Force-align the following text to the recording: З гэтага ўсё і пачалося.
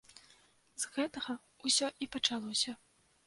З 0.83 0.89
гэтага 0.95 1.35
ўсё 1.69 1.87
і 2.05 2.09
пачалося. 2.15 2.71